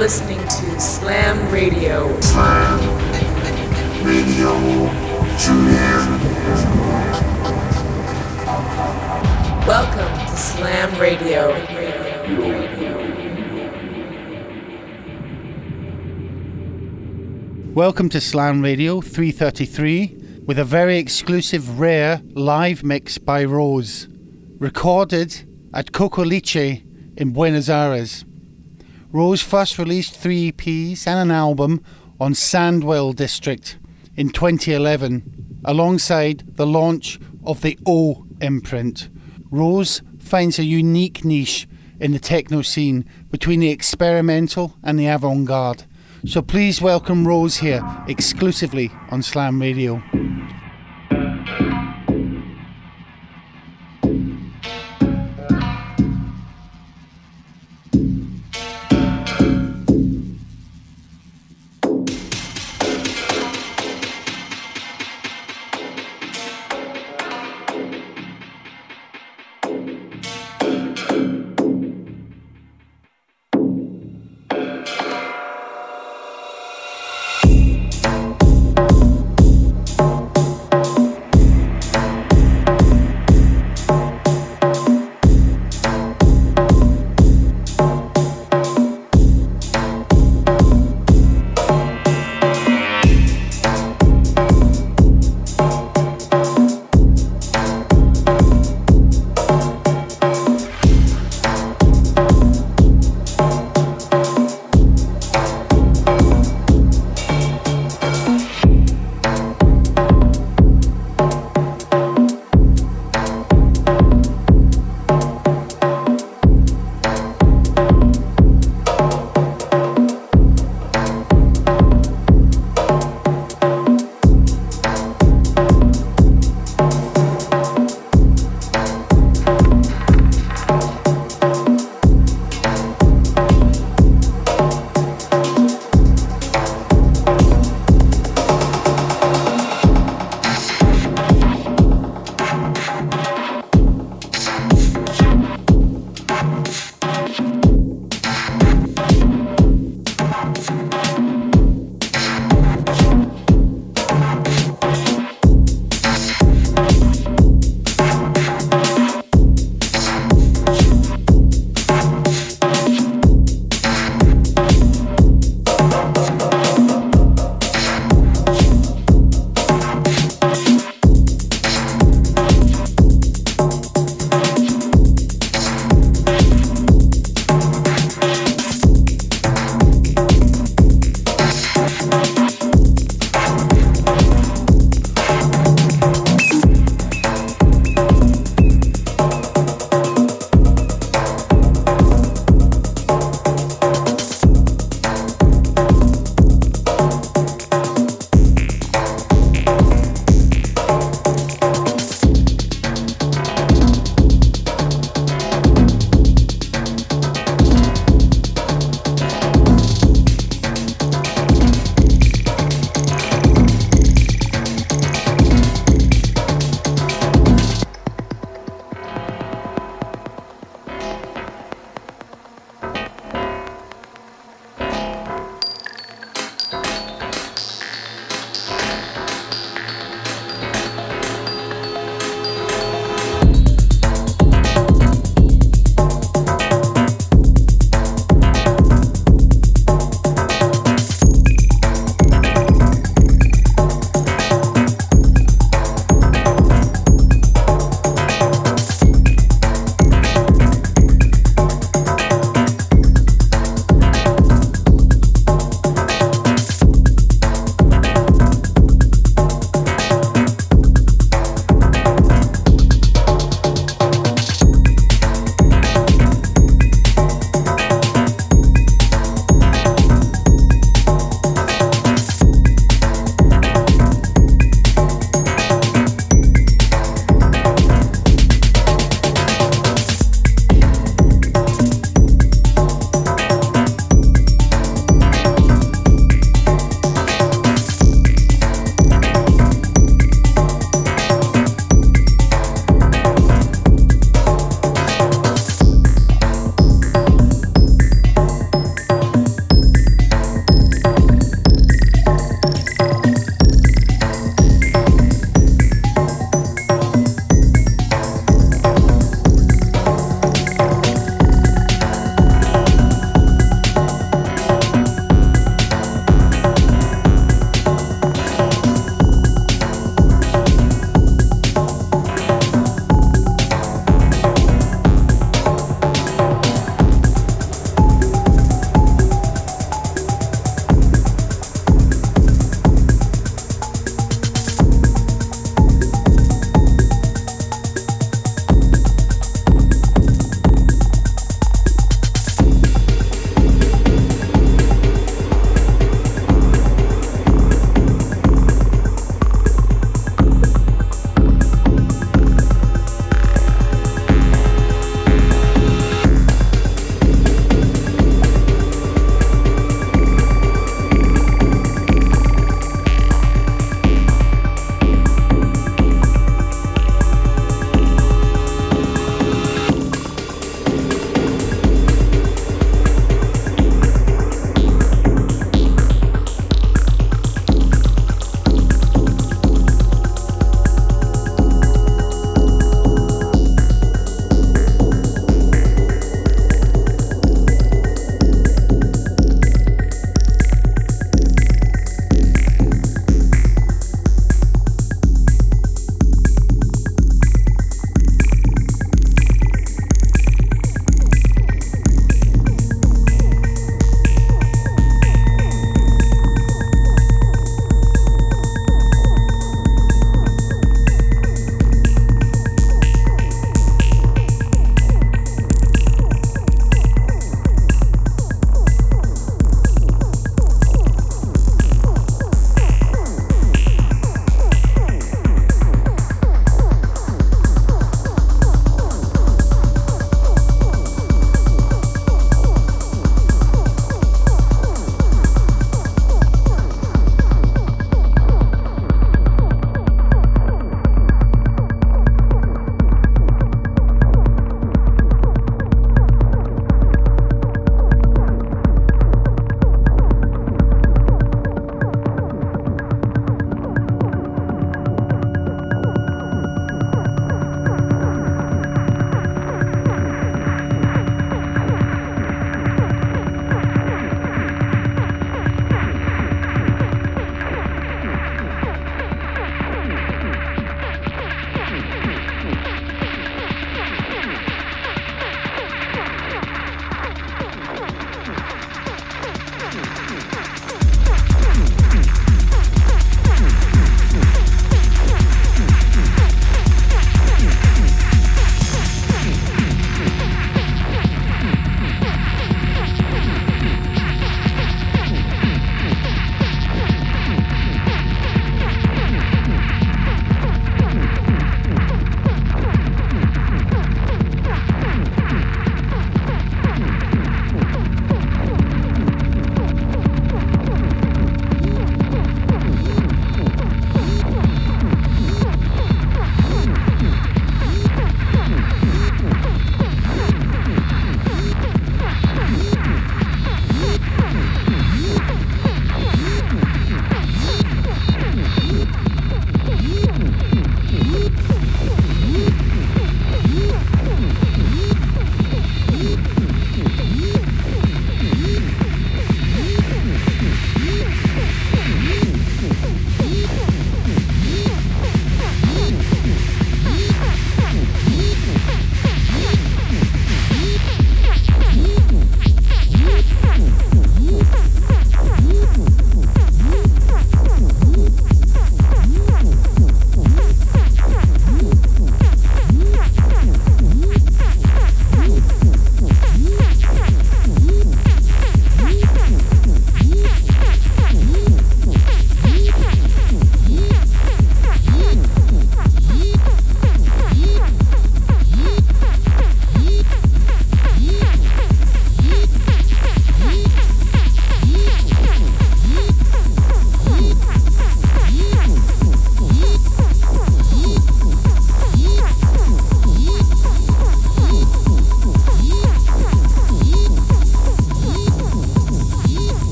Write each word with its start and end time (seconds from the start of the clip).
listening 0.00 0.40
to 0.48 0.80
Slam 0.80 1.52
Radio. 1.52 2.18
Slam 2.22 2.80
Radio. 4.02 4.50
Welcome 9.66 10.26
to 10.26 10.36
Slam 10.38 10.98
Radio. 10.98 11.52
Welcome 17.74 18.08
to 18.08 18.22
Slam 18.22 18.62
Radio 18.62 19.02
333 19.02 20.40
with 20.46 20.58
a 20.58 20.64
very 20.64 20.96
exclusive 20.96 21.78
rare 21.78 22.22
live 22.32 22.82
mix 22.82 23.18
by 23.18 23.44
Rrose, 23.44 24.08
recorded 24.58 25.46
at 25.74 25.92
Cocoliche 25.92 26.82
in 27.18 27.34
Buenos 27.34 27.68
Aires. 27.68 28.24
Rrose 29.12 29.42
first 29.42 29.76
released 29.76 30.14
three 30.14 30.52
EPs 30.52 31.04
and 31.04 31.18
an 31.18 31.30
album 31.32 31.82
on 32.20 32.32
Sandwell 32.32 33.12
District 33.12 33.76
in 34.14 34.30
2011, 34.30 35.62
alongside 35.64 36.44
the 36.54 36.66
launch 36.66 37.18
of 37.44 37.60
the 37.62 37.76
Eaux 37.86 38.24
imprint. 38.40 39.08
Rrose 39.50 40.00
finds 40.22 40.60
a 40.60 40.64
unique 40.64 41.24
niche 41.24 41.66
in 41.98 42.12
the 42.12 42.20
techno 42.20 42.62
scene 42.62 43.04
between 43.32 43.58
the 43.58 43.70
experimental 43.70 44.76
and 44.84 44.96
the 44.96 45.08
avant 45.08 45.44
garde. 45.44 45.84
So 46.24 46.40
please 46.40 46.80
welcome 46.80 47.24
Rrose 47.24 47.58
here 47.58 47.82
exclusively 48.06 48.92
on 49.10 49.22
Slam 49.22 49.60
Radio. 49.60 50.00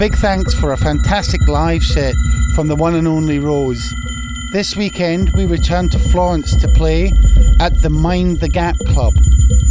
Big 0.00 0.16
thanks 0.16 0.54
for 0.54 0.72
a 0.72 0.78
fantastic 0.78 1.46
live 1.46 1.84
set 1.84 2.14
from 2.54 2.68
the 2.68 2.74
one 2.74 2.94
and 2.94 3.06
only 3.06 3.38
Rrose. 3.38 3.86
This 4.50 4.74
weekend, 4.74 5.30
we 5.34 5.44
return 5.44 5.90
to 5.90 5.98
Florence 5.98 6.56
to 6.56 6.68
play 6.68 7.12
at 7.60 7.82
the 7.82 7.90
Mind 7.90 8.40
the 8.40 8.48
Gap 8.48 8.76
Club. 8.86 9.12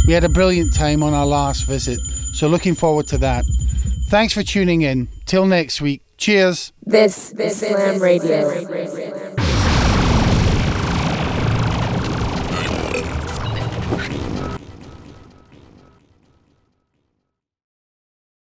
We 0.06 0.12
had 0.12 0.22
a 0.22 0.28
brilliant 0.28 0.72
time 0.72 1.02
on 1.02 1.14
our 1.14 1.26
last 1.26 1.64
visit, 1.66 1.98
so 2.32 2.46
looking 2.46 2.76
forward 2.76 3.08
to 3.08 3.18
that. 3.18 3.44
Thanks 4.06 4.32
for 4.32 4.44
tuning 4.44 4.82
in. 4.82 5.08
Till 5.26 5.46
next 5.46 5.80
week. 5.80 6.00
Cheers. 6.16 6.72
This 6.86 7.32
is 7.32 7.58
Slam 7.58 8.00
Radio. 8.00 8.68